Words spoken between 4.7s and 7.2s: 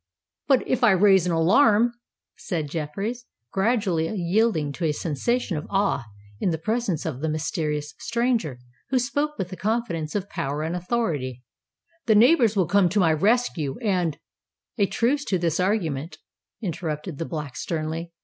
to a sensation of awe in the presence